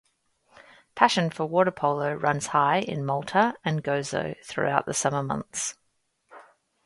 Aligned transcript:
Passion 0.95 1.29
for 1.29 1.47
waterpolo 1.47 2.19
runs 2.19 2.47
high 2.47 2.79
in 2.79 3.05
Malta 3.05 3.53
and 3.63 3.83
Gozo 3.83 4.33
throughout 4.43 4.87
the 4.87 4.95
summer 4.95 5.21
months. 5.21 5.75